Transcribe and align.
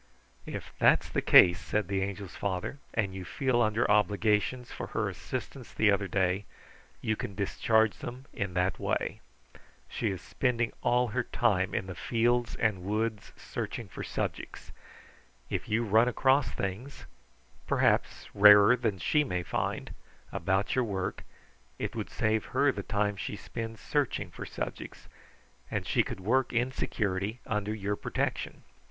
"If 0.47 0.73
that's 0.79 1.09
the 1.09 1.21
case," 1.21 1.59
said 1.59 1.87
the 1.87 2.01
Angel's 2.01 2.35
father, 2.35 2.79
"and 2.95 3.13
you 3.13 3.23
feel 3.23 3.61
under 3.61 3.85
obligations 3.87 4.71
for 4.71 4.87
her 4.97 5.07
assistance 5.09 5.71
the 5.71 5.91
other 5.91 6.07
day, 6.07 6.45
you 7.01 7.15
can 7.15 7.35
discharge 7.35 7.99
them 7.99 8.25
in 8.33 8.55
that 8.55 8.79
way. 8.79 9.21
She 9.87 10.09
is 10.09 10.19
spending 10.19 10.73
all 10.81 11.09
her 11.09 11.21
time 11.21 11.75
in 11.75 11.85
the 11.85 11.93
fields 11.93 12.55
and 12.55 12.81
woods 12.83 13.31
searching 13.37 13.87
for 13.87 14.01
subjects. 14.01 14.71
If 15.51 15.69
you 15.69 15.83
run 15.85 16.07
across 16.07 16.49
things, 16.49 17.05
perhaps 17.67 18.27
rarer 18.33 18.75
than 18.75 18.97
she 18.97 19.23
may 19.23 19.43
find, 19.43 19.93
about 20.31 20.73
your 20.73 20.83
work, 20.83 21.21
it 21.77 21.95
would 21.95 22.09
save 22.09 22.45
her 22.57 22.71
the 22.71 22.81
time 22.81 23.17
she 23.17 23.35
spends 23.35 23.79
searching 23.79 24.31
for 24.31 24.47
subjects, 24.47 25.07
and 25.69 25.85
she 25.85 26.01
could 26.01 26.21
work 26.21 26.51
in 26.51 26.71
security 26.71 27.37
under 27.45 27.75
your 27.75 27.95
protection. 27.95 28.63